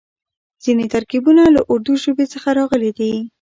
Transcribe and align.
ځينې 0.63 0.85
ترکيبونه 0.93 1.43
له 1.55 1.61
اردو 1.71 1.93
ژبې 2.03 2.25
څخه 2.33 2.49
راغلي 2.59 2.91
دي. 2.99 3.11